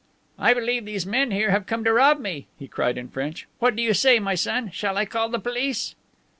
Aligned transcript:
"I 0.39 0.55
believe 0.55 0.85
these 0.85 1.05
men 1.05 1.29
here 1.29 1.51
have 1.51 1.67
come 1.67 1.83
to 1.83 1.93
rob 1.93 2.19
me," 2.19 2.47
he 2.57 2.67
cried 2.67 2.97
in 2.97 3.07
French. 3.07 3.47
"What 3.59 3.75
do 3.75 3.83
you 3.83 3.93
say, 3.93 4.17
my 4.19 4.33
son? 4.33 4.71
Shall 4.71 4.97
I 4.97 5.05
call 5.05 5.29
the 5.29 5.37
police?" 5.37 5.93